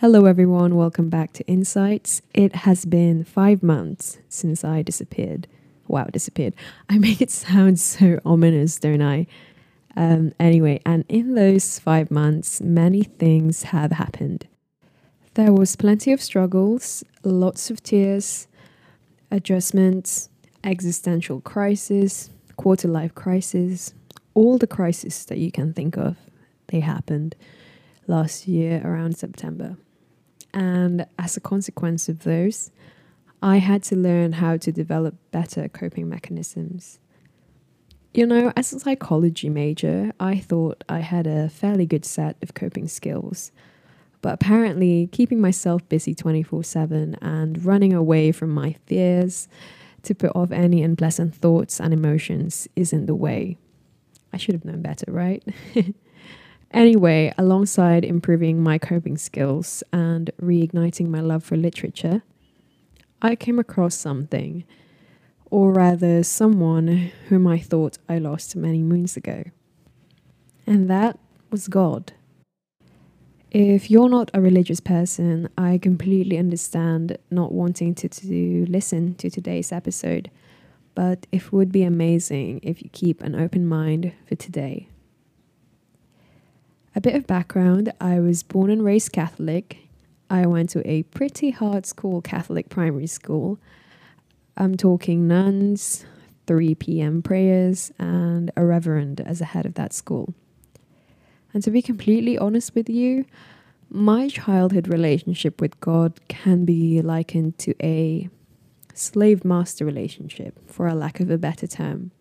Hello, 0.00 0.24
everyone. 0.24 0.74
Welcome 0.74 1.08
back 1.08 1.32
to 1.34 1.46
Insights. 1.46 2.20
It 2.34 2.56
has 2.56 2.84
been 2.84 3.22
five 3.22 3.62
months 3.62 4.18
since 4.28 4.64
I 4.64 4.82
disappeared. 4.82 5.46
Wow, 5.86 6.06
disappeared. 6.06 6.54
I 6.90 6.98
make 6.98 7.20
it 7.20 7.30
sound 7.30 7.78
so 7.78 8.18
ominous, 8.26 8.76
don't 8.80 9.00
I? 9.00 9.28
Um, 9.96 10.34
anyway, 10.40 10.80
and 10.84 11.04
in 11.08 11.36
those 11.36 11.78
five 11.78 12.10
months, 12.10 12.60
many 12.60 13.04
things 13.04 13.62
have 13.64 13.92
happened. 13.92 14.48
There 15.34 15.52
was 15.52 15.76
plenty 15.76 16.12
of 16.12 16.20
struggles, 16.20 17.04
lots 17.22 17.70
of 17.70 17.80
tears, 17.80 18.48
adjustments, 19.30 20.28
existential 20.64 21.40
crisis, 21.40 22.30
quarter 22.56 22.88
life 22.88 23.14
crisis, 23.14 23.94
all 24.34 24.58
the 24.58 24.66
crises 24.66 25.24
that 25.26 25.38
you 25.38 25.52
can 25.52 25.72
think 25.72 25.96
of. 25.96 26.16
They 26.66 26.80
happened 26.80 27.36
last 28.06 28.46
year 28.46 28.82
around 28.84 29.16
September. 29.16 29.76
And 30.52 31.06
as 31.18 31.36
a 31.36 31.40
consequence 31.40 32.08
of 32.08 32.24
those, 32.24 32.70
I 33.42 33.58
had 33.58 33.82
to 33.84 33.96
learn 33.96 34.32
how 34.32 34.56
to 34.56 34.72
develop 34.72 35.16
better 35.30 35.68
coping 35.68 36.08
mechanisms. 36.08 36.98
You 38.14 38.26
know, 38.26 38.52
as 38.56 38.72
a 38.72 38.78
psychology 38.78 39.48
major, 39.48 40.12
I 40.20 40.38
thought 40.38 40.84
I 40.88 41.00
had 41.00 41.26
a 41.26 41.48
fairly 41.48 41.84
good 41.84 42.04
set 42.04 42.36
of 42.42 42.54
coping 42.54 42.86
skills. 42.86 43.50
But 44.22 44.34
apparently, 44.34 45.08
keeping 45.12 45.40
myself 45.40 45.86
busy 45.88 46.14
24 46.14 46.64
7 46.64 47.16
and 47.20 47.62
running 47.64 47.92
away 47.92 48.32
from 48.32 48.50
my 48.50 48.76
fears 48.86 49.48
to 50.04 50.14
put 50.14 50.32
off 50.34 50.52
any 50.52 50.82
unpleasant 50.82 51.34
thoughts 51.34 51.80
and 51.80 51.92
emotions 51.92 52.68
isn't 52.76 53.06
the 53.06 53.14
way. 53.14 53.58
I 54.32 54.36
should 54.36 54.54
have 54.54 54.64
known 54.64 54.80
better, 54.80 55.10
right? 55.10 55.42
Anyway, 56.74 57.32
alongside 57.38 58.04
improving 58.04 58.60
my 58.60 58.78
coping 58.78 59.16
skills 59.16 59.84
and 59.92 60.32
reigniting 60.42 61.06
my 61.06 61.20
love 61.20 61.44
for 61.44 61.56
literature, 61.56 62.24
I 63.22 63.36
came 63.36 63.60
across 63.60 63.94
something, 63.94 64.64
or 65.52 65.72
rather, 65.72 66.24
someone 66.24 67.12
whom 67.28 67.46
I 67.46 67.60
thought 67.60 67.98
I 68.08 68.18
lost 68.18 68.56
many 68.56 68.82
moons 68.82 69.16
ago. 69.16 69.44
And 70.66 70.90
that 70.90 71.16
was 71.48 71.68
God. 71.68 72.12
If 73.52 73.88
you're 73.88 74.08
not 74.08 74.32
a 74.34 74.40
religious 74.40 74.80
person, 74.80 75.48
I 75.56 75.78
completely 75.78 76.38
understand 76.38 77.18
not 77.30 77.52
wanting 77.52 77.94
to, 77.94 78.08
to 78.08 78.66
listen 78.68 79.14
to 79.14 79.30
today's 79.30 79.70
episode, 79.70 80.28
but 80.96 81.28
it 81.30 81.52
would 81.52 81.70
be 81.70 81.84
amazing 81.84 82.58
if 82.64 82.82
you 82.82 82.90
keep 82.90 83.22
an 83.22 83.36
open 83.36 83.64
mind 83.64 84.12
for 84.26 84.34
today. 84.34 84.88
A 86.96 87.00
bit 87.00 87.16
of 87.16 87.26
background 87.26 87.92
I 88.00 88.20
was 88.20 88.44
born 88.44 88.70
and 88.70 88.84
raised 88.84 89.10
Catholic. 89.10 89.78
I 90.30 90.46
went 90.46 90.70
to 90.70 90.88
a 90.88 91.02
pretty 91.02 91.50
hard 91.50 91.86
school, 91.86 92.22
Catholic 92.22 92.68
primary 92.68 93.08
school. 93.08 93.58
I'm 94.56 94.76
talking 94.76 95.26
nuns, 95.26 96.06
3 96.46 96.76
p.m. 96.76 97.20
prayers, 97.20 97.90
and 97.98 98.52
a 98.56 98.64
reverend 98.64 99.20
as 99.22 99.40
a 99.40 99.44
head 99.44 99.66
of 99.66 99.74
that 99.74 99.92
school. 99.92 100.34
And 101.52 101.64
to 101.64 101.70
be 101.72 101.82
completely 101.82 102.38
honest 102.38 102.76
with 102.76 102.88
you, 102.88 103.24
my 103.90 104.28
childhood 104.28 104.86
relationship 104.86 105.60
with 105.60 105.78
God 105.80 106.20
can 106.28 106.64
be 106.64 107.02
likened 107.02 107.58
to 107.58 107.74
a 107.84 108.28
slave 108.94 109.44
master 109.44 109.84
relationship, 109.84 110.70
for 110.70 110.86
a 110.86 110.94
lack 110.94 111.18
of 111.18 111.28
a 111.28 111.38
better 111.38 111.66
term. 111.66 112.12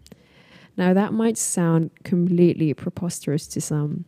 Now, 0.76 0.96
that 0.96 1.14
might 1.14 1.38
sound 1.38 1.92
completely 2.04 2.74
preposterous 2.74 3.46
to 3.50 3.62
some, 3.62 4.06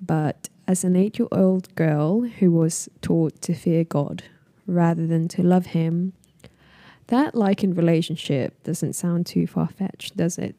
but 0.00 0.48
as 0.66 0.84
an 0.84 0.96
eight 0.96 1.18
year 1.18 1.28
old 1.32 1.74
girl 1.74 2.22
who 2.22 2.50
was 2.50 2.88
taught 3.00 3.40
to 3.42 3.54
fear 3.54 3.84
God 3.84 4.24
rather 4.66 5.06
than 5.06 5.28
to 5.28 5.42
love 5.42 5.66
Him, 5.66 6.12
that 7.08 7.34
likened 7.34 7.76
relationship 7.76 8.62
doesn't 8.62 8.94
sound 8.94 9.26
too 9.26 9.46
far 9.46 9.68
fetched, 9.68 10.16
does 10.16 10.38
it? 10.38 10.56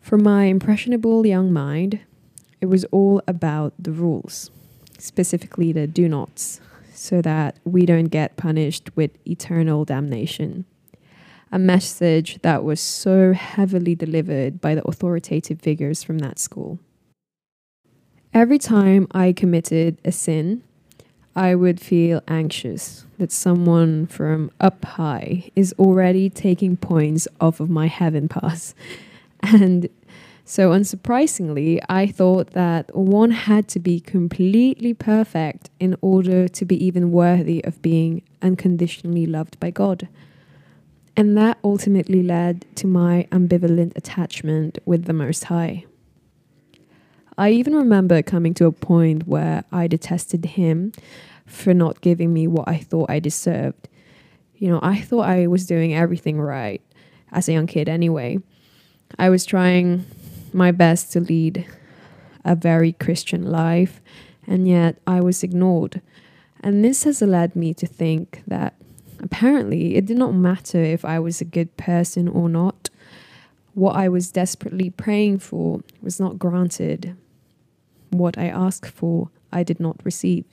For 0.00 0.18
my 0.18 0.44
impressionable 0.44 1.26
young 1.26 1.52
mind, 1.52 2.00
it 2.60 2.66
was 2.66 2.84
all 2.86 3.22
about 3.26 3.74
the 3.78 3.92
rules, 3.92 4.50
specifically 4.98 5.72
the 5.72 5.86
do 5.86 6.08
nots, 6.08 6.60
so 6.94 7.20
that 7.22 7.58
we 7.64 7.86
don't 7.86 8.04
get 8.04 8.36
punished 8.36 8.94
with 8.94 9.10
eternal 9.26 9.84
damnation. 9.84 10.64
A 11.50 11.58
message 11.58 12.40
that 12.42 12.64
was 12.64 12.80
so 12.80 13.32
heavily 13.32 13.94
delivered 13.94 14.60
by 14.60 14.74
the 14.74 14.86
authoritative 14.86 15.60
figures 15.60 16.02
from 16.02 16.18
that 16.18 16.38
school. 16.38 16.78
Every 18.36 18.58
time 18.58 19.08
I 19.12 19.32
committed 19.32 19.96
a 20.04 20.12
sin, 20.12 20.62
I 21.34 21.54
would 21.54 21.80
feel 21.80 22.20
anxious 22.28 23.06
that 23.16 23.32
someone 23.32 24.06
from 24.06 24.50
up 24.60 24.84
high 24.84 25.48
is 25.56 25.74
already 25.78 26.28
taking 26.28 26.76
points 26.76 27.26
off 27.40 27.60
of 27.60 27.70
my 27.70 27.86
heaven 27.86 28.28
pass. 28.28 28.74
And 29.42 29.88
so, 30.44 30.72
unsurprisingly, 30.72 31.80
I 31.88 32.06
thought 32.08 32.50
that 32.50 32.94
one 32.94 33.30
had 33.30 33.68
to 33.68 33.78
be 33.78 34.00
completely 34.00 34.92
perfect 34.92 35.70
in 35.80 35.96
order 36.02 36.46
to 36.46 36.64
be 36.66 36.76
even 36.84 37.12
worthy 37.12 37.64
of 37.64 37.80
being 37.80 38.20
unconditionally 38.42 39.24
loved 39.24 39.58
by 39.58 39.70
God. 39.70 40.08
And 41.16 41.38
that 41.38 41.56
ultimately 41.64 42.22
led 42.22 42.66
to 42.76 42.86
my 42.86 43.26
ambivalent 43.32 43.96
attachment 43.96 44.78
with 44.84 45.06
the 45.06 45.14
Most 45.14 45.44
High. 45.44 45.86
I 47.38 47.50
even 47.50 47.74
remember 47.74 48.22
coming 48.22 48.54
to 48.54 48.66
a 48.66 48.72
point 48.72 49.28
where 49.28 49.64
I 49.70 49.88
detested 49.88 50.44
him 50.44 50.92
for 51.44 51.74
not 51.74 52.00
giving 52.00 52.32
me 52.32 52.46
what 52.46 52.66
I 52.66 52.78
thought 52.78 53.10
I 53.10 53.20
deserved. 53.20 53.88
You 54.56 54.70
know, 54.70 54.80
I 54.82 55.02
thought 55.02 55.26
I 55.26 55.46
was 55.46 55.66
doing 55.66 55.94
everything 55.94 56.40
right 56.40 56.80
as 57.30 57.46
a 57.46 57.52
young 57.52 57.66
kid 57.66 57.90
anyway. 57.90 58.38
I 59.18 59.28
was 59.28 59.44
trying 59.44 60.06
my 60.54 60.72
best 60.72 61.12
to 61.12 61.20
lead 61.20 61.66
a 62.42 62.56
very 62.56 62.92
Christian 62.92 63.44
life, 63.50 64.00
and 64.46 64.66
yet 64.66 64.96
I 65.06 65.20
was 65.20 65.42
ignored. 65.42 66.00
And 66.60 66.82
this 66.82 67.04
has 67.04 67.20
led 67.20 67.54
me 67.54 67.74
to 67.74 67.86
think 67.86 68.42
that 68.46 68.74
apparently 69.20 69.96
it 69.96 70.06
did 70.06 70.16
not 70.16 70.32
matter 70.32 70.82
if 70.82 71.04
I 71.04 71.18
was 71.18 71.42
a 71.42 71.44
good 71.44 71.76
person 71.76 72.28
or 72.28 72.48
not. 72.48 72.88
What 73.74 73.94
I 73.94 74.08
was 74.08 74.32
desperately 74.32 74.88
praying 74.88 75.40
for 75.40 75.82
was 76.00 76.18
not 76.18 76.38
granted 76.38 77.14
what 78.10 78.38
I 78.38 78.48
asked 78.48 78.86
for, 78.90 79.30
I 79.52 79.62
did 79.62 79.80
not 79.80 80.00
receive. 80.04 80.44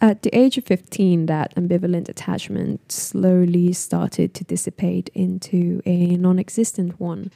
At 0.00 0.22
the 0.22 0.36
age 0.36 0.56
of 0.56 0.64
15, 0.64 1.26
that 1.26 1.54
ambivalent 1.56 2.08
attachment 2.08 2.92
slowly 2.92 3.72
started 3.72 4.32
to 4.34 4.44
dissipate 4.44 5.10
into 5.12 5.82
a 5.84 6.16
non 6.16 6.38
existent 6.38 7.00
one. 7.00 7.32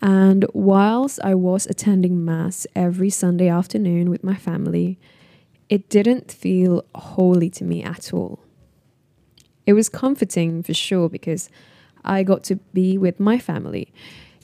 And 0.00 0.46
whilst 0.54 1.20
I 1.22 1.34
was 1.34 1.66
attending 1.66 2.24
Mass 2.24 2.66
every 2.74 3.10
Sunday 3.10 3.48
afternoon 3.48 4.08
with 4.08 4.24
my 4.24 4.36
family, 4.36 4.98
it 5.68 5.88
didn't 5.90 6.32
feel 6.32 6.84
holy 6.94 7.50
to 7.50 7.64
me 7.64 7.82
at 7.82 8.12
all. 8.12 8.40
It 9.66 9.72
was 9.72 9.88
comforting 9.88 10.62
for 10.62 10.72
sure 10.72 11.08
because 11.08 11.50
I 12.04 12.22
got 12.22 12.44
to 12.44 12.56
be 12.72 12.96
with 12.96 13.18
my 13.18 13.38
family. 13.38 13.92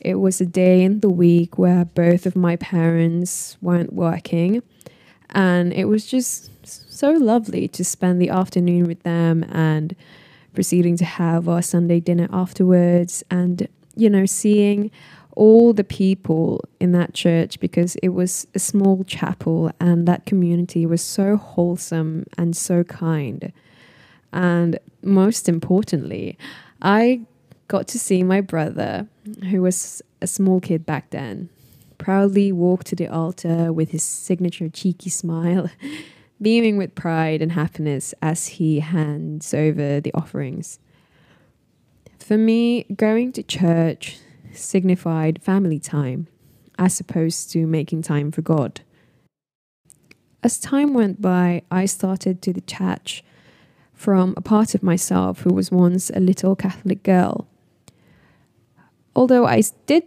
It 0.02 0.16
was 0.16 0.40
a 0.40 0.46
day 0.46 0.82
in 0.82 0.98
the 0.98 1.08
week 1.08 1.58
where 1.58 1.84
both 1.84 2.26
of 2.26 2.34
my 2.34 2.56
parents 2.56 3.56
weren't 3.60 3.92
working. 3.92 4.62
And 5.30 5.72
it 5.72 5.84
was 5.84 6.04
just 6.06 6.50
so 6.66 7.12
lovely 7.12 7.68
to 7.68 7.84
spend 7.84 8.20
the 8.20 8.28
afternoon 8.28 8.86
with 8.86 9.02
them 9.04 9.44
and 9.50 9.94
proceeding 10.54 10.96
to 10.98 11.04
have 11.04 11.48
our 11.48 11.62
Sunday 11.62 12.00
dinner 12.00 12.28
afterwards 12.32 13.22
and, 13.30 13.68
you 13.94 14.10
know, 14.10 14.26
seeing 14.26 14.90
all 15.34 15.72
the 15.72 15.84
people 15.84 16.62
in 16.80 16.92
that 16.92 17.14
church 17.14 17.60
because 17.60 17.94
it 17.96 18.10
was 18.10 18.46
a 18.54 18.58
small 18.58 19.04
chapel 19.04 19.70
and 19.80 20.06
that 20.06 20.26
community 20.26 20.84
was 20.84 21.00
so 21.00 21.36
wholesome 21.36 22.26
and 22.36 22.56
so 22.56 22.84
kind. 22.84 23.52
And 24.32 24.78
most 25.02 25.48
importantly, 25.48 26.36
I 26.82 27.22
got 27.72 27.88
to 27.88 27.98
see 27.98 28.22
my 28.22 28.42
brother, 28.42 29.08
who 29.48 29.62
was 29.62 30.02
a 30.20 30.26
small 30.26 30.60
kid 30.60 30.84
back 30.84 31.08
then, 31.08 31.48
proudly 31.96 32.52
walk 32.52 32.84
to 32.84 32.94
the 32.94 33.08
altar 33.08 33.72
with 33.72 33.92
his 33.92 34.02
signature 34.02 34.68
cheeky 34.68 35.08
smile, 35.08 35.70
beaming 36.42 36.76
with 36.76 36.94
pride 36.94 37.40
and 37.40 37.52
happiness 37.52 38.12
as 38.20 38.46
he 38.58 38.80
hands 38.80 39.54
over 39.54 40.02
the 40.02 40.12
offerings. 40.12 40.80
For 42.18 42.36
me, 42.36 42.82
going 42.94 43.32
to 43.32 43.42
church 43.42 44.18
signified 44.52 45.42
family 45.42 45.78
time 45.78 46.26
as 46.78 47.00
opposed 47.00 47.50
to 47.52 47.66
making 47.66 48.02
time 48.02 48.30
for 48.32 48.42
God. 48.42 48.82
As 50.42 50.60
time 50.60 50.92
went 50.92 51.22
by, 51.22 51.62
I 51.70 51.86
started 51.86 52.42
to 52.42 52.52
detach 52.52 53.24
from 53.94 54.34
a 54.36 54.42
part 54.42 54.74
of 54.74 54.82
myself 54.82 55.40
who 55.40 55.54
was 55.54 55.70
once 55.70 56.10
a 56.10 56.20
little 56.20 56.54
Catholic 56.54 57.02
girl 57.02 57.48
Although 59.14 59.46
I 59.46 59.62
did 59.86 60.04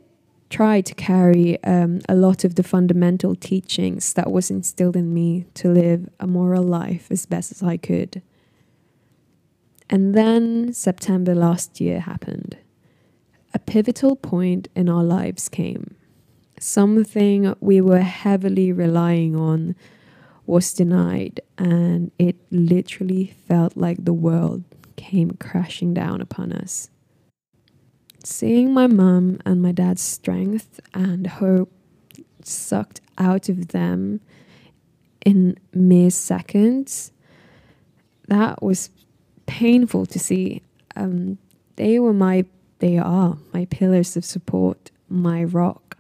try 0.50 0.82
to 0.82 0.94
carry 0.94 1.62
um, 1.64 2.02
a 2.08 2.16
lot 2.16 2.44
of 2.44 2.56
the 2.56 2.64
fundamental 2.64 3.36
teachings 3.36 4.14
that 4.14 4.32
was 4.32 4.52
instilled 4.52 4.96
in 4.96 5.14
me 5.14 5.46
to 5.56 5.70
live 5.70 6.10
a 6.20 6.28
moral 6.28 6.64
life 6.64 7.08
as 7.12 7.26
best 7.26 7.52
as 7.52 7.64
I 7.64 7.78
could. 7.78 8.22
And 9.90 10.16
then 10.16 10.74
September 10.74 11.36
last 11.36 11.80
year 11.80 12.00
happened. 12.00 12.58
A 13.54 13.60
pivotal 13.60 14.16
point 14.16 14.68
in 14.76 14.90
our 14.90 15.04
lives 15.04 15.50
came. 15.50 15.96
Something 16.60 17.56
we 17.60 17.82
were 17.82 18.02
heavily 18.02 18.72
relying 18.72 19.36
on 19.36 19.76
was 20.46 20.74
denied, 20.74 21.42
and 21.58 22.12
it 22.20 22.36
literally 22.52 23.36
felt 23.48 23.76
like 23.76 24.04
the 24.04 24.14
world 24.14 24.64
came 24.96 25.32
crashing 25.32 25.94
down 25.94 26.22
upon 26.22 26.52
us. 26.52 26.90
Seeing 28.26 28.74
my 28.74 28.88
mum 28.88 29.40
and 29.46 29.62
my 29.62 29.72
dad's 29.72 30.02
strength 30.02 30.80
and 30.96 31.28
hope 31.28 31.72
sucked 32.44 33.00
out 33.20 33.50
of 33.50 33.68
them 33.68 34.20
in 35.24 35.60
mere 35.76 36.10
seconds, 36.10 37.12
that 38.28 38.64
was 38.64 38.90
painful 39.46 40.08
to 40.08 40.18
see. 40.18 40.64
Um, 40.96 41.38
they 41.76 42.00
were 42.00 42.14
my, 42.14 42.46
they 42.80 42.98
are 42.98 43.38
my 43.54 43.66
pillars 43.66 44.18
of 44.18 44.26
support, 44.26 44.90
my 45.08 45.44
rock. 45.44 45.96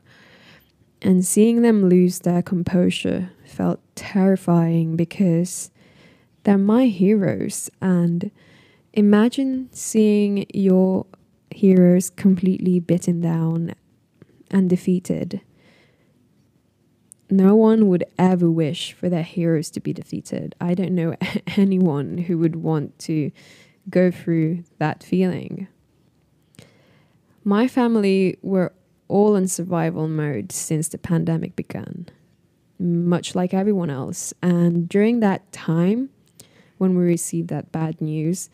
And 1.04 1.24
seeing 1.24 1.62
them 1.62 1.89
lose 1.89 2.22
their 2.22 2.42
composure 2.42 3.30
felt 3.45 3.80
terrifying 3.94 4.95
because 4.95 5.69
they're 6.44 6.57
my 6.57 6.88
heroes. 6.88 7.69
And 7.83 8.31
imagine 8.94 9.69
seeing 9.72 10.48
your 10.51 11.06
heroes 11.56 12.10
completely 12.10 12.80
bitten 12.80 13.22
down 13.22 13.74
and 14.52 14.69
defeated. 14.69 15.42
No 17.30 17.56
one 17.56 17.88
would 17.88 18.04
ever 18.19 18.52
wish 18.52 18.94
for 18.94 19.10
their 19.10 19.24
heroes 19.24 19.72
to 19.72 19.80
be 19.80 19.94
defeated. 19.94 20.54
I 20.62 20.74
don't 20.74 20.94
know 20.94 21.16
anyone 21.57 22.19
who 22.19 22.38
would 22.38 22.57
want 22.57 23.00
to 23.00 23.31
go 23.90 24.12
through 24.12 24.63
that 24.80 25.04
feeling. 25.04 25.68
My 27.44 27.68
family 27.68 28.38
were 28.42 28.74
all 29.08 29.36
in 29.36 29.48
survival 29.48 30.08
mode 30.08 30.51
since 30.51 30.90
the 30.90 30.98
pandemic 30.98 31.56
began, 31.56 32.08
much 32.80 33.34
like 33.34 33.54
everyone 33.54 33.90
else. 33.90 34.34
And 34.42 34.90
during 34.90 35.19
that 35.22 35.51
time, 35.51 36.10
when 36.78 36.98
we 36.98 37.04
received 37.04 37.50
that 37.50 37.72
bad 37.72 38.01
news, 38.01 38.50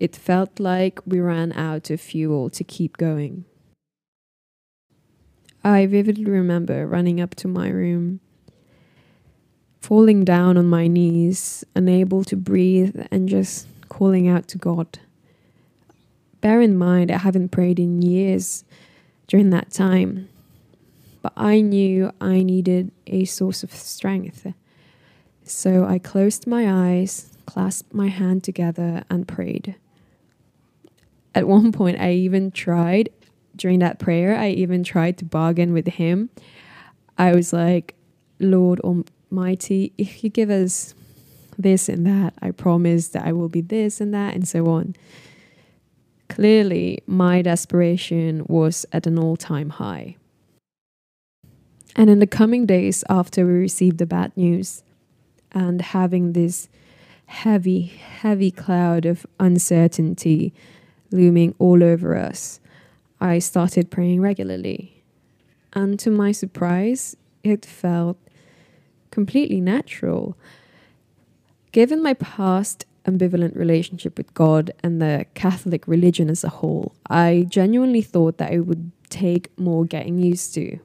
it 0.00 0.16
felt 0.16 0.58
like 0.58 1.00
we 1.06 1.20
ran 1.20 1.52
out 1.52 1.90
of 1.90 2.00
fuel 2.00 2.50
to 2.50 2.64
keep 2.64 2.96
going. 2.96 3.44
I 5.62 5.86
vividly 5.86 6.30
remember 6.30 6.86
running 6.86 7.20
up 7.20 7.34
to 7.36 7.48
my 7.48 7.68
room, 7.68 8.20
falling 9.80 10.24
down 10.24 10.58
on 10.58 10.66
my 10.66 10.88
knees, 10.88 11.64
unable 11.74 12.24
to 12.24 12.36
breathe, 12.36 13.06
and 13.10 13.28
just 13.28 13.66
calling 13.88 14.28
out 14.28 14.48
to 14.48 14.58
God. 14.58 14.98
Bear 16.40 16.60
in 16.60 16.76
mind, 16.76 17.10
I 17.10 17.18
haven't 17.18 17.48
prayed 17.48 17.78
in 17.78 18.02
years 18.02 18.64
during 19.26 19.50
that 19.50 19.70
time, 19.70 20.28
but 21.22 21.32
I 21.34 21.62
knew 21.62 22.12
I 22.20 22.42
needed 22.42 22.90
a 23.06 23.24
source 23.24 23.62
of 23.62 23.72
strength. 23.72 24.52
So 25.44 25.86
I 25.86 25.98
closed 25.98 26.46
my 26.46 26.90
eyes, 26.90 27.38
clasped 27.46 27.94
my 27.94 28.08
hand 28.08 28.44
together, 28.44 29.04
and 29.08 29.26
prayed 29.26 29.76
at 31.34 31.48
one 31.48 31.72
point, 31.72 32.00
I 32.00 32.12
even 32.12 32.50
tried 32.50 33.10
during 33.56 33.78
that 33.80 33.98
prayer, 33.98 34.36
I 34.36 34.50
even 34.50 34.82
tried 34.82 35.18
to 35.18 35.24
bargain 35.24 35.72
with 35.72 35.86
him. 35.86 36.30
I 37.16 37.34
was 37.34 37.52
like, 37.52 37.94
Lord 38.40 38.80
Almighty, 38.80 39.92
if 39.96 40.24
you 40.24 40.30
give 40.30 40.50
us 40.50 40.94
this 41.56 41.88
and 41.88 42.06
that, 42.06 42.34
I 42.42 42.50
promise 42.50 43.08
that 43.08 43.24
I 43.24 43.32
will 43.32 43.48
be 43.48 43.60
this 43.60 44.00
and 44.00 44.12
that, 44.12 44.34
and 44.34 44.46
so 44.46 44.66
on. 44.66 44.96
Clearly, 46.28 47.02
my 47.06 47.42
desperation 47.42 48.44
was 48.48 48.86
at 48.92 49.06
an 49.06 49.18
all 49.18 49.36
time 49.36 49.70
high. 49.70 50.16
And 51.94 52.10
in 52.10 52.18
the 52.18 52.26
coming 52.26 52.66
days 52.66 53.04
after 53.08 53.46
we 53.46 53.52
received 53.52 53.98
the 53.98 54.06
bad 54.06 54.36
news 54.36 54.82
and 55.52 55.80
having 55.80 56.32
this 56.32 56.68
heavy, 57.26 57.82
heavy 57.82 58.50
cloud 58.50 59.06
of 59.06 59.24
uncertainty 59.38 60.52
looming 61.14 61.54
all 61.58 61.82
over 61.82 62.16
us, 62.16 62.60
I 63.20 63.38
started 63.38 63.90
praying 63.90 64.20
regularly. 64.20 65.02
And 65.72 65.98
to 66.00 66.10
my 66.10 66.32
surprise, 66.32 67.16
it 67.42 67.64
felt 67.64 68.18
completely 69.10 69.60
natural. 69.60 70.36
Given 71.72 72.02
my 72.02 72.14
past 72.14 72.84
ambivalent 73.06 73.56
relationship 73.56 74.16
with 74.16 74.32
God 74.34 74.72
and 74.82 75.00
the 75.00 75.26
Catholic 75.34 75.86
religion 75.86 76.30
as 76.30 76.44
a 76.44 76.48
whole, 76.48 76.94
I 77.08 77.46
genuinely 77.48 78.02
thought 78.02 78.38
that 78.38 78.52
it 78.52 78.60
would 78.60 78.90
take 79.10 79.56
more 79.58 79.84
getting 79.84 80.18
used 80.18 80.54
to. 80.54 80.78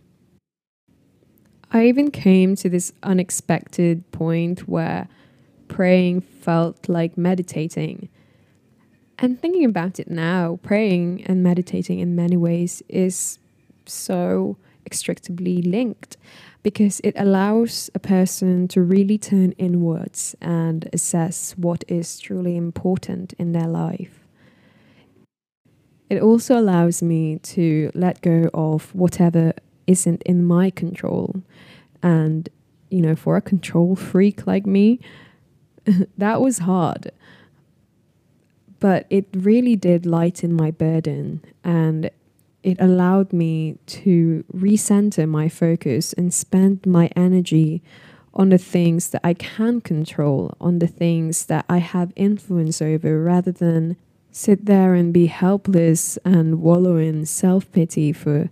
I 1.72 1.86
even 1.88 2.10
came 2.10 2.56
to 2.58 2.70
this 2.70 2.92
unexpected 3.04 4.10
point 4.12 4.68
where 4.68 5.08
praying 5.68 6.22
felt 6.22 6.90
like 6.90 7.18
meditating 7.18 8.10
and 9.22 9.40
thinking 9.40 9.66
about 9.66 10.00
it 10.00 10.10
now, 10.10 10.60
praying 10.64 11.24
and 11.26 11.44
meditating 11.44 12.00
in 12.00 12.16
many 12.16 12.38
ways 12.38 12.82
is 12.88 13.38
so 13.86 14.58
extrictly 14.86 15.62
linked 15.62 16.16
because 16.64 17.02
it 17.04 17.14
allows 17.18 17.90
a 17.94 18.00
person 18.00 18.68
to 18.70 18.82
really 18.82 19.18
turn 19.18 19.52
inwards 19.54 20.36
and 20.42 20.90
assess 20.94 21.54
what 21.58 21.84
is 21.88 22.20
truly 22.20 22.56
important 22.56 23.34
in 23.34 23.52
their 23.52 23.68
life. 23.68 24.20
It 26.10 26.22
also 26.22 26.58
allows 26.58 27.04
me 27.04 27.40
to 27.40 27.92
let 27.94 28.22
go 28.22 28.50
of 28.54 28.96
whatever 28.96 29.54
isn't 29.86 30.24
in 30.24 30.44
my 30.46 30.70
control. 30.70 31.44
And, 32.02 32.50
you 32.90 33.02
know, 33.02 33.16
for 33.16 33.36
a 33.36 33.42
control 33.42 33.96
freak 33.96 34.48
like 34.48 34.66
me, 34.66 35.02
that 36.18 36.42
was 36.42 36.60
hard 36.60 37.12
but 38.80 39.06
it 39.10 39.28
really 39.34 39.76
did 39.76 40.06
lighten 40.06 40.54
my 40.54 40.72
burden 40.72 41.44
and 41.64 42.10
it 42.64 42.80
allowed 42.80 43.32
me 43.32 43.78
to 43.86 44.44
recenter 44.54 45.28
my 45.28 45.48
focus 45.48 46.14
and 46.14 46.34
spend 46.34 46.86
my 46.86 47.10
energy 47.16 47.82
on 48.34 48.50
the 48.50 48.58
things 48.58 49.10
that 49.10 49.22
I 49.24 49.34
can 49.34 49.82
control, 49.82 50.56
on 50.62 50.80
the 50.80 50.88
things 50.88 51.46
that 51.48 51.66
I 51.68 51.78
have 51.78 52.14
influence 52.16 52.82
over, 52.82 53.22
rather 53.22 53.52
than 53.52 53.98
sit 54.32 54.66
there 54.66 54.94
and 54.94 55.12
be 55.14 55.26
helpless 55.26 56.18
and 56.24 56.62
wallow 56.62 56.98
in 56.98 57.26
self 57.26 57.72
pity 57.72 58.14
for 58.14 58.50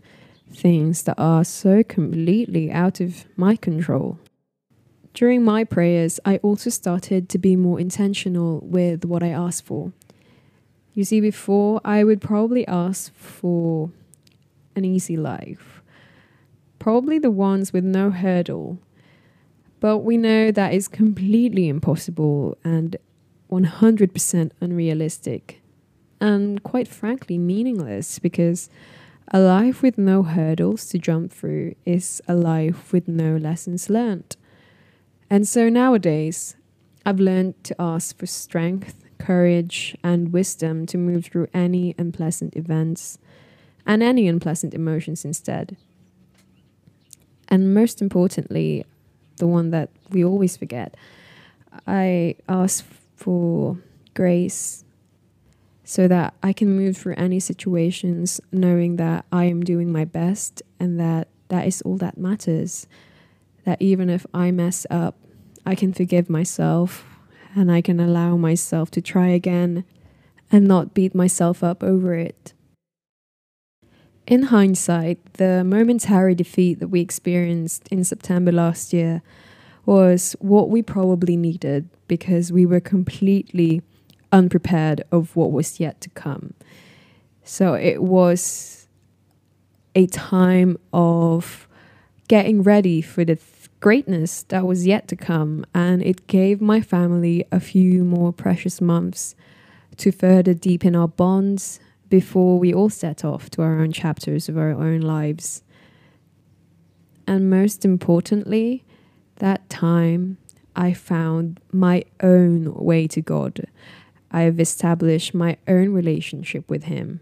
things 0.51 1.03
that 1.03 1.19
are 1.19 1.43
so 1.43 1.83
completely 1.83 2.71
out 2.71 2.99
of 2.99 3.25
my 3.35 3.55
control. 3.55 4.17
During 5.13 5.43
my 5.43 5.63
prayers, 5.63 6.19
I 6.25 6.37
also 6.37 6.69
started 6.69 7.27
to 7.29 7.37
be 7.37 7.55
more 7.55 7.79
intentional 7.79 8.59
with 8.63 9.03
what 9.05 9.23
I 9.23 9.29
ask 9.29 9.63
for. 9.63 9.91
You 10.97 11.03
see, 11.03 11.21
before 11.21 11.79
I 11.85 12.03
would 12.03 12.21
probably 12.21 12.65
ask 12.67 13.13
for 13.13 13.91
an 14.75 14.83
easy 14.83 15.15
life, 15.15 15.83
probably 16.79 17.19
the 17.19 17.29
ones 17.29 17.71
with 17.71 17.83
no 17.83 18.09
hurdle. 18.09 18.79
But 19.79 19.99
we 19.99 20.17
know 20.17 20.49
that 20.49 20.73
is 20.73 20.87
completely 20.87 21.69
impossible 21.69 22.57
and 22.63 22.97
100% 23.51 24.51
unrealistic, 24.59 25.61
and 26.19 26.63
quite 26.63 26.87
frankly, 26.87 27.37
meaningless 27.37 28.17
because 28.17 28.67
a 29.27 29.39
life 29.39 29.83
with 29.83 29.99
no 29.99 30.23
hurdles 30.23 30.87
to 30.87 30.97
jump 30.97 31.31
through 31.31 31.75
is 31.85 32.23
a 32.27 32.33
life 32.33 32.91
with 32.91 33.07
no 33.07 33.37
lessons 33.37 33.87
learned. 33.87 34.35
And 35.29 35.47
so 35.47 35.69
nowadays, 35.69 36.55
I've 37.05 37.19
learned 37.19 37.63
to 37.65 37.75
ask 37.79 38.17
for 38.17 38.25
strength 38.25 39.06
courage, 39.19 39.95
and 40.03 40.33
wisdom 40.33 40.85
to 40.87 40.97
move 40.97 41.25
through 41.25 41.47
any 41.53 41.95
unpleasant 41.97 42.55
events 42.55 43.17
and 43.85 44.03
any 44.03 44.27
unpleasant 44.27 44.73
emotions 44.73 45.23
instead. 45.23 45.77
And 47.47 47.73
most 47.73 48.01
importantly, 48.01 48.85
the 49.37 49.47
one 49.47 49.71
that 49.71 49.89
we 50.09 50.23
always 50.23 50.57
forget, 50.57 50.95
I 51.85 52.35
ask 52.49 52.85
for 53.15 53.77
grace 54.13 54.83
so 55.83 56.07
that 56.07 56.33
I 56.43 56.51
can 56.51 56.75
move 56.75 56.97
through 56.97 57.15
any 57.17 57.39
situations 57.39 58.41
knowing 58.51 58.97
that 58.97 59.25
I 59.31 59.45
am 59.45 59.63
doing 59.63 59.91
my 59.91 60.03
best 60.03 60.61
and 60.79 60.99
that 60.99 61.29
that 61.47 61.65
is 61.65 61.81
all 61.83 61.95
that 61.97 62.17
matters. 62.17 62.87
That 63.63 63.81
even 63.81 64.09
if 64.09 64.25
I 64.33 64.51
mess 64.51 64.85
up, 64.89 65.15
I 65.65 65.75
can 65.75 65.93
forgive 65.93 66.29
myself 66.29 67.05
and 67.57 67.71
I 67.71 67.81
can 67.81 67.99
allow 67.99 68.37
myself 68.37 68.91
to 68.91 69.01
try 69.01 69.29
again 69.29 69.83
and 70.51 70.67
not 70.67 70.93
beat 70.93 71.15
myself 71.15 71.63
up 71.63 71.83
over 71.83 72.13
it. 72.13 72.53
In 74.27 74.43
hindsight, 74.43 75.33
the 75.33 75.63
momentary 75.63 76.35
defeat 76.35 76.79
that 76.79 76.89
we 76.89 77.01
experienced 77.01 77.87
in 77.89 78.03
September 78.03 78.51
last 78.51 78.93
year 78.93 79.23
was 79.85 80.35
what 80.39 80.69
we 80.69 80.83
probably 80.83 81.35
needed 81.35 81.89
because 82.07 82.51
we 82.51 82.65
were 82.65 82.79
completely 82.79 83.81
unprepared 84.31 85.03
of 85.11 85.35
what 85.35 85.51
was 85.51 85.79
yet 85.79 85.99
to 86.01 86.09
come. 86.09 86.53
So 87.43 87.73
it 87.73 88.03
was 88.03 88.87
a 89.95 90.05
time 90.07 90.77
of 90.93 91.67
getting 92.27 92.61
ready 92.61 93.01
for 93.01 93.25
the 93.25 93.37
th- 93.37 93.56
greatness 93.79 94.43
that 94.43 94.65
was 94.65 94.87
yet 94.87 95.07
to 95.09 95.15
come, 95.15 95.65
and 95.73 96.01
it 96.01 96.27
gave 96.27 96.61
my 96.61 96.81
family 96.81 97.45
a 97.51 97.59
few 97.59 98.03
more 98.03 98.33
precious 98.33 98.81
months 98.81 99.35
to 99.97 100.11
further 100.11 100.53
deepen 100.53 100.95
our 100.95 101.07
bonds 101.07 101.79
before 102.09 102.57
we 102.57 102.73
all 102.73 102.89
set 102.89 103.25
off 103.25 103.49
to 103.51 103.61
our 103.61 103.79
own 103.79 103.91
chapters 103.91 104.47
of 104.47 104.57
our 104.57 104.71
own 104.71 105.01
lives. 105.01 105.63
And 107.27 107.49
most 107.49 107.83
importantly, 107.83 108.85
that 109.37 109.69
time 109.69 110.37
I 110.75 110.93
found 110.93 111.59
my 111.71 112.03
own 112.21 112.73
way 112.73 113.07
to 113.07 113.21
God. 113.21 113.65
I 114.29 114.41
have 114.41 114.59
established 114.59 115.33
my 115.33 115.57
own 115.67 115.89
relationship 115.89 116.69
with 116.69 116.83
Him. 116.83 117.19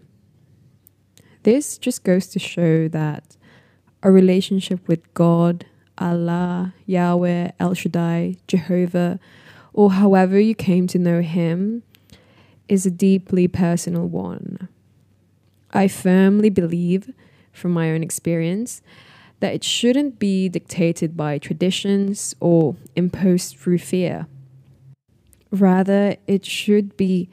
This 1.43 1.77
just 1.77 2.03
goes 2.03 2.27
to 2.27 2.39
show 2.39 2.87
that 2.89 3.37
a 4.03 4.11
relationship 4.11 4.87
with 4.87 5.13
God, 5.13 5.65
Allah, 5.97 6.73
Yahweh, 6.85 7.51
El 7.59 7.73
Shaddai, 7.73 8.37
Jehovah, 8.47 9.19
or 9.73 9.93
however 9.93 10.39
you 10.39 10.55
came 10.55 10.87
to 10.87 10.99
know 10.99 11.21
Him, 11.21 11.83
is 12.67 12.85
a 12.85 12.91
deeply 12.91 13.47
personal 13.47 14.07
one. 14.07 14.67
I 15.71 15.87
firmly 15.87 16.49
believe, 16.49 17.13
from 17.51 17.71
my 17.71 17.91
own 17.91 18.01
experience, 18.03 18.81
that 19.39 19.53
it 19.53 19.63
shouldn't 19.63 20.17
be 20.19 20.49
dictated 20.49 21.17
by 21.17 21.37
traditions 21.37 22.35
or 22.39 22.75
imposed 22.95 23.57
through 23.57 23.79
fear. 23.79 24.27
Rather, 25.51 26.15
it 26.27 26.45
should 26.45 26.95
be 26.97 27.29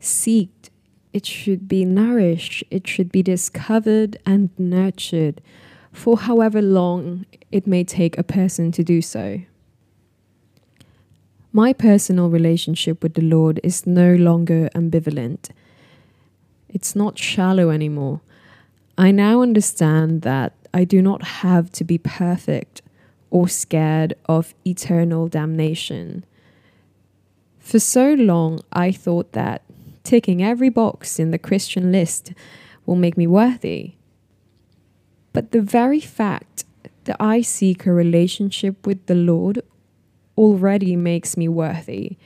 seeked, 0.00 0.70
it 1.12 1.26
should 1.26 1.68
be 1.68 1.84
nourished, 1.84 2.64
it 2.70 2.86
should 2.86 3.12
be 3.12 3.22
discovered 3.22 4.18
and 4.24 4.50
nurtured 4.58 5.40
for 5.92 6.18
however 6.18 6.62
long 6.62 7.26
it 7.50 7.66
may 7.66 7.84
take 7.84 8.16
a 8.16 8.22
person 8.22 8.72
to 8.72 8.84
do 8.84 9.02
so. 9.02 9.40
My 11.52 11.72
personal 11.72 12.30
relationship 12.30 13.02
with 13.02 13.14
the 13.14 13.22
Lord 13.22 13.58
is 13.64 13.86
no 13.86 14.14
longer 14.14 14.70
ambivalent 14.74 15.50
it's 16.72 16.94
not 16.94 17.18
shallow 17.18 17.70
anymore. 17.70 18.20
I 18.96 19.10
now 19.10 19.42
understand 19.42 20.22
that 20.22 20.54
I 20.72 20.84
do 20.84 21.02
not 21.02 21.22
have 21.22 21.70
to 21.72 21.84
be 21.84 21.98
perfect 21.98 22.82
or 23.30 23.48
scared 23.48 24.14
of 24.26 24.54
eternal 24.64 25.28
damnation. 25.28 26.24
For 27.58 27.78
so 27.78 28.14
long, 28.14 28.60
I 28.72 28.92
thought 28.92 29.32
that 29.32 29.62
ticking 30.04 30.42
every 30.42 30.68
box 30.68 31.18
in 31.18 31.30
the 31.30 31.38
Christian 31.38 31.92
list 31.92 32.32
will 32.86 32.96
make 32.96 33.16
me 33.16 33.26
worthy. 33.26 33.94
But 35.32 35.52
the 35.52 35.62
very 35.62 36.00
fact 36.00 36.64
that 37.04 37.16
I 37.20 37.42
seek 37.42 37.86
a 37.86 37.92
relationship 37.92 38.86
with 38.86 39.06
the 39.06 39.14
Lord 39.14 39.62
already 40.36 40.96
makes 40.96 41.36
me 41.36 41.48
worthy. 41.48 42.16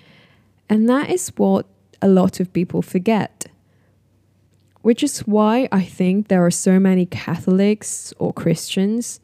And 0.68 0.88
that 0.88 1.11
is 1.11 1.28
what 1.37 1.66
a 2.00 2.08
lot 2.08 2.40
of 2.40 2.52
people 2.52 2.82
forget 2.82 3.46
which 4.84 5.02
is 5.02 5.20
why 5.20 5.66
I 5.73 5.82
think 5.82 6.28
there 6.28 6.44
are 6.44 6.50
so 6.50 6.78
many 6.78 7.06
Catholics 7.06 8.12
or 8.18 8.34
Christians 8.34 9.18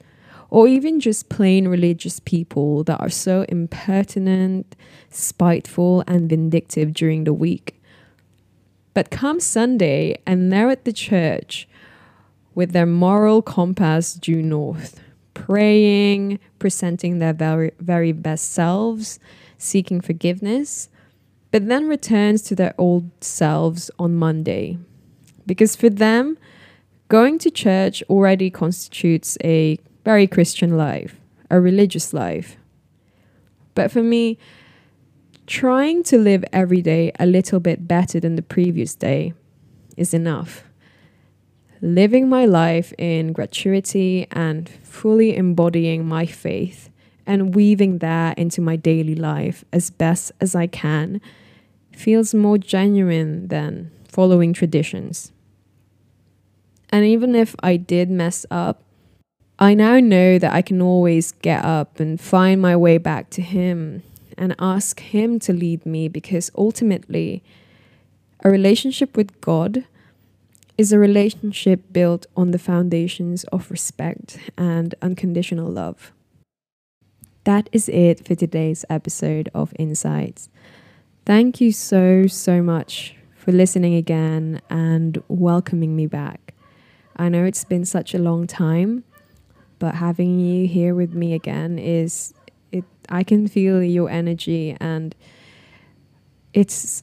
or 0.49 0.67
even 0.67 1.01
just 1.01 1.29
plain 1.29 1.69
religious 1.69 2.19
people 2.19 2.83
that 2.85 2.99
are 2.99 3.11
so 3.11 3.45
impertinent, 3.47 4.75
spiteful, 5.11 6.03
and 6.07 6.31
vindictive 6.31 6.95
during 6.95 7.25
the 7.25 7.35
week. 7.35 7.79
But 8.95 9.11
come 9.11 9.39
Sunday, 9.39 10.17
and 10.27 10.51
they're 10.51 10.71
at 10.71 10.87
the 10.87 10.95
church 10.95 11.69
with 12.55 12.73
their 12.73 12.87
moral 12.87 13.43
compass 13.43 14.15
due 14.15 14.43
north, 14.43 15.01
praying, 15.35 16.39
presenting 16.59 17.19
their 17.19 17.33
very, 17.33 17.73
very 17.79 18.13
best 18.13 18.53
selves, 18.53 19.19
seeking 19.59 20.01
forgiveness, 20.01 20.89
but 21.51 21.67
then 21.67 21.89
returns 21.89 22.43
to 22.43 22.55
their 22.55 22.75
old 22.79 23.11
selves 23.23 23.91
on 23.99 24.15
Monday, 24.15 24.79
because 25.47 25.75
for 25.77 25.91
them, 25.91 26.39
going 27.09 27.39
to 27.39 27.51
church 27.51 28.03
already 28.09 28.51
constitutes 28.51 29.37
a 29.43 29.79
very 30.05 30.27
Christian 30.27 30.77
life, 30.77 31.17
a 31.51 31.61
religious 31.61 32.15
life. 32.15 32.57
But 33.75 33.91
for 33.91 34.03
me, 34.03 34.39
trying 35.47 36.05
to 36.05 36.19
live 36.19 36.45
every 36.53 36.83
day 36.83 37.11
a 37.19 37.27
little 37.27 37.59
bit 37.59 37.89
better 37.89 38.21
than 38.21 38.37
the 38.37 38.43
previous 38.43 38.95
day 38.95 39.35
is 39.97 40.15
enough. 40.15 40.70
Living 41.83 42.29
my 42.29 42.45
life 42.45 42.93
in 42.99 43.33
gratuity 43.33 44.27
and 44.33 44.69
fully 44.83 45.35
embodying 45.35 46.07
my 46.07 46.27
faith 46.27 46.91
and 47.27 47.55
weaving 47.55 47.99
that 47.99 48.39
into 48.39 48.61
my 48.61 48.77
daily 48.77 49.15
life 49.15 49.65
as 49.73 49.89
best 49.91 50.33
as 50.41 50.55
I 50.55 50.67
can 50.67 51.21
feels 51.93 52.35
more 52.35 52.59
genuine 52.59 53.49
than 53.49 53.91
following 54.07 54.53
traditions. 54.53 55.33
And 56.91 57.05
even 57.05 57.35
if 57.35 57.55
I 57.63 57.77
did 57.77 58.11
mess 58.11 58.45
up, 58.51 58.83
I 59.59 59.75
now 59.75 60.01
know 60.01 60.39
that 60.39 60.53
I 60.53 60.63
can 60.63 60.83
always 60.83 61.33
get 61.33 61.65
up 61.65 62.01
and 62.01 62.21
find 62.21 62.61
my 62.61 62.77
way 62.77 62.99
back 62.99 63.31
to 63.31 63.43
Him 63.43 64.03
and 64.37 64.55
ask 64.59 65.01
Him 65.01 65.39
to 65.41 65.53
lead 65.53 65.87
me 65.87 66.09
because 66.09 66.51
ultimately, 66.57 67.43
a 68.43 68.51
relationship 68.51 69.17
with 69.17 69.41
God 69.41 69.85
is 70.81 70.93
a 70.95 70.99
relationship 70.99 71.93
built 71.93 72.25
on 72.35 72.53
the 72.53 72.59
foundations 72.59 73.45
of 73.53 73.71
respect 73.71 74.39
and 74.57 74.95
unconditional 75.03 75.71
love. 75.71 76.11
That 77.45 77.69
is 77.71 77.91
it 77.91 78.27
for 78.27 78.35
today's 78.35 78.87
episode 78.89 79.51
of 79.55 79.75
Insights. 79.79 80.49
Thank 81.27 81.61
you 81.61 81.71
so, 81.71 82.27
so 82.29 82.63
much 82.63 83.15
for 83.37 83.53
listening 83.53 83.95
again 83.95 84.63
and 84.71 85.23
welcoming 85.29 85.95
me 85.97 86.07
back. 86.07 86.55
I 87.15 87.29
know 87.29 87.45
it's 87.45 87.65
been 87.67 87.85
such 87.85 88.15
a 88.15 88.19
long 88.19 88.47
time, 88.47 89.05
but 89.79 89.97
having 89.97 90.41
you 90.41 90.67
here 90.67 90.95
with 90.95 91.13
me 91.13 91.35
again 91.35 91.79
is 91.79 92.33
it 92.73 92.87
I 93.11 93.23
can 93.23 93.49
feel 93.49 93.83
your 93.83 94.09
energy 94.09 94.79
and 94.81 95.15
it's 96.55 97.03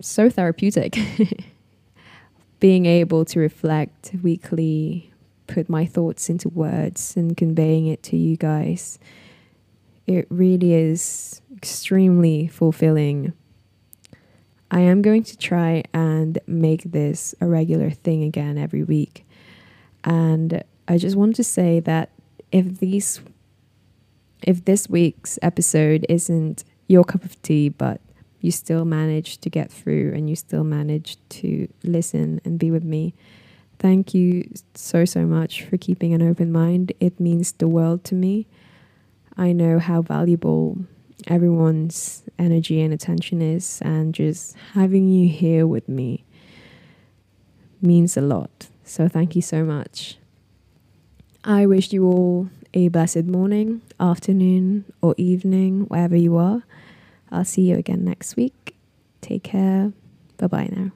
so 0.00 0.30
therapeutic. 0.30 0.96
Being 2.60 2.86
able 2.86 3.24
to 3.24 3.40
reflect 3.40 4.12
weekly, 4.22 5.12
put 5.46 5.68
my 5.68 5.86
thoughts 5.86 6.28
into 6.30 6.48
words 6.48 7.16
and 7.16 7.36
conveying 7.36 7.86
it 7.86 8.02
to 8.04 8.16
you 8.16 8.36
guys. 8.36 8.98
It 10.06 10.26
really 10.30 10.74
is 10.74 11.40
extremely 11.56 12.46
fulfilling 12.46 13.32
I 14.70 14.80
am 14.80 15.02
going 15.02 15.24
to 15.24 15.36
try 15.36 15.82
and 15.92 16.38
make 16.46 16.84
this 16.84 17.34
a 17.40 17.46
regular 17.46 17.90
thing 17.90 18.22
again 18.22 18.56
every 18.56 18.84
week. 18.84 19.26
And 20.04 20.62
I 20.86 20.96
just 20.96 21.16
want 21.16 21.36
to 21.36 21.44
say 21.44 21.80
that 21.80 22.10
if 22.52 22.78
these 22.78 23.20
if 24.42 24.64
this 24.64 24.88
week's 24.88 25.38
episode 25.42 26.06
isn't 26.08 26.64
your 26.88 27.04
cup 27.04 27.24
of 27.24 27.40
tea, 27.42 27.68
but 27.68 28.00
you 28.40 28.50
still 28.50 28.84
managed 28.84 29.42
to 29.42 29.50
get 29.50 29.70
through 29.70 30.12
and 30.14 30.28
you 30.28 30.36
still 30.36 30.64
managed 30.64 31.18
to 31.30 31.68
listen 31.82 32.40
and 32.44 32.58
be 32.58 32.70
with 32.70 32.84
me, 32.84 33.14
thank 33.78 34.14
you 34.14 34.50
so, 34.74 35.04
so 35.04 35.26
much 35.26 35.62
for 35.64 35.76
keeping 35.76 36.14
an 36.14 36.22
open 36.22 36.50
mind. 36.52 36.92
It 37.00 37.20
means 37.20 37.52
the 37.52 37.68
world 37.68 38.04
to 38.04 38.14
me. 38.14 38.46
I 39.36 39.52
know 39.52 39.78
how 39.78 40.02
valuable 40.02 40.78
everyone's 41.26 42.22
energy 42.38 42.80
and 42.80 42.92
attention 42.92 43.42
is, 43.42 43.80
and 43.82 44.14
just 44.14 44.56
having 44.72 45.08
you 45.08 45.28
here 45.28 45.66
with 45.66 45.88
me 45.88 46.24
means 47.80 48.16
a 48.16 48.20
lot. 48.20 48.68
So, 48.84 49.08
thank 49.08 49.36
you 49.36 49.42
so 49.42 49.64
much. 49.64 50.18
I 51.44 51.64
wish 51.66 51.92
you 51.92 52.04
all 52.06 52.50
a 52.74 52.88
blessed 52.88 53.24
morning, 53.24 53.82
afternoon, 53.98 54.84
or 55.00 55.14
evening, 55.16 55.82
wherever 55.82 56.16
you 56.16 56.36
are. 56.36 56.62
I'll 57.30 57.44
see 57.44 57.62
you 57.62 57.76
again 57.76 58.04
next 58.04 58.36
week. 58.36 58.76
Take 59.20 59.44
care. 59.44 59.92
Bye 60.38 60.46
bye 60.46 60.68
now. 60.70 60.92